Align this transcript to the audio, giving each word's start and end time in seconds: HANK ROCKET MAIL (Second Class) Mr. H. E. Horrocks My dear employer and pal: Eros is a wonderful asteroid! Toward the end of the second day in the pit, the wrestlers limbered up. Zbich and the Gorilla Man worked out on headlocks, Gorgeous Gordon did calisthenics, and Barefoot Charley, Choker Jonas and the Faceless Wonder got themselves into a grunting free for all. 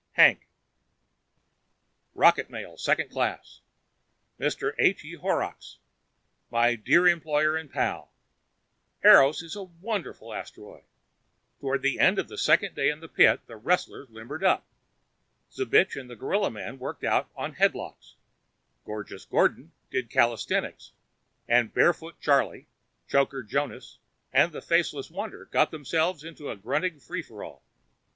HANK 0.13 0.47
ROCKET 2.15 2.49
MAIL 2.49 2.75
(Second 2.75 3.11
Class) 3.11 3.59
Mr. 4.39 4.73
H. 4.79 5.05
E. 5.05 5.13
Horrocks 5.13 5.77
My 6.49 6.73
dear 6.73 7.07
employer 7.07 7.55
and 7.55 7.71
pal: 7.71 8.11
Eros 9.03 9.43
is 9.43 9.55
a 9.55 9.61
wonderful 9.61 10.33
asteroid! 10.33 10.85
Toward 11.59 11.83
the 11.83 11.99
end 11.99 12.17
of 12.17 12.29
the 12.29 12.37
second 12.39 12.73
day 12.73 12.89
in 12.89 12.99
the 12.99 13.07
pit, 13.07 13.41
the 13.45 13.57
wrestlers 13.57 14.09
limbered 14.09 14.43
up. 14.43 14.65
Zbich 15.51 15.95
and 15.95 16.09
the 16.09 16.15
Gorilla 16.15 16.49
Man 16.49 16.79
worked 16.79 17.03
out 17.03 17.29
on 17.35 17.53
headlocks, 17.53 18.15
Gorgeous 18.85 19.25
Gordon 19.25 19.71
did 19.91 20.09
calisthenics, 20.09 20.93
and 21.47 21.75
Barefoot 21.75 22.19
Charley, 22.19 22.65
Choker 23.07 23.43
Jonas 23.43 23.99
and 24.33 24.51
the 24.51 24.63
Faceless 24.63 25.11
Wonder 25.11 25.45
got 25.45 25.69
themselves 25.69 26.23
into 26.23 26.49
a 26.49 26.55
grunting 26.55 26.99
free 26.99 27.21
for 27.21 27.43
all. 27.43 27.61